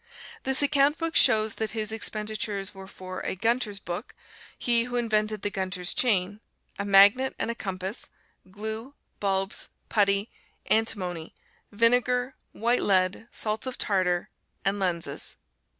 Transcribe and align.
This 0.41 0.63
account 0.63 0.97
book 0.97 1.15
shows 1.15 1.53
that 1.61 1.77
his 1.77 1.91
expenditures 1.91 2.73
were 2.73 2.87
for 2.87 3.19
a 3.19 3.35
Gunter's 3.35 3.77
Book 3.77 4.15
(he 4.57 4.85
who 4.85 4.95
invented 4.95 5.43
the 5.43 5.51
Gunter's 5.51 5.93
Chain), 5.93 6.39
a 6.79 6.85
magnet 6.85 7.35
and 7.37 7.51
a 7.51 7.53
compass, 7.53 8.09
glue, 8.49 8.95
bulbs, 9.19 9.69
putty, 9.89 10.31
antimony, 10.65 11.35
vinegar, 11.71 12.33
white 12.51 12.81
lead, 12.81 13.27
salts 13.31 13.67
of 13.67 13.77
tartar, 13.77 14.31
and 14.65 14.79
lenses. 14.79 15.35